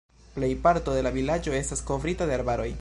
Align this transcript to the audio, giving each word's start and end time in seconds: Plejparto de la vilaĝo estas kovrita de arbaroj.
Plejparto 0.37 0.95
de 0.97 1.05
la 1.07 1.13
vilaĝo 1.19 1.55
estas 1.61 1.87
kovrita 1.91 2.31
de 2.33 2.39
arbaroj. 2.41 2.69